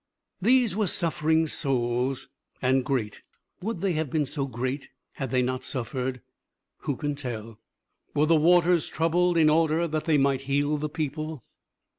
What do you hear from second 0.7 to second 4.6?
were suffering souls and great. Would they have been so